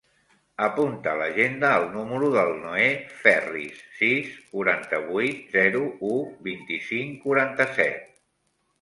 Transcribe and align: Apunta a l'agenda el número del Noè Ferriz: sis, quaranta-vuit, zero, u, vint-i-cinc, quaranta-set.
Apunta 0.67 1.11
a 1.11 1.19
l'agenda 1.19 1.69
el 1.81 1.85
número 1.97 2.31
del 2.37 2.55
Noè 2.63 2.87
Ferriz: 3.19 3.85
sis, 4.01 4.35
quaranta-vuit, 4.57 5.47
zero, 5.61 5.87
u, 6.13 6.19
vint-i-cinc, 6.51 7.17
quaranta-set. 7.29 8.15